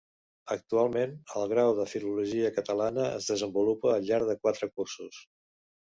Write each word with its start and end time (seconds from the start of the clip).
Actualment, 0.53 1.11
el 1.41 1.45
Grau 1.51 1.73
de 1.81 1.85
Filologia 1.91 2.51
catalana 2.57 3.05
es 3.21 3.31
desenvolupa 3.35 3.95
al 3.99 4.09
llarg 4.11 4.29
de 4.33 4.39
quatre 4.47 4.71
cursos. 4.79 5.25